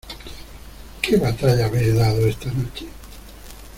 ¿qué 1.03 1.15
batalla 1.17 1.67
habéis 1.67 1.93
dado 1.95 2.25
esta 2.25 2.51
noche? 2.51 2.87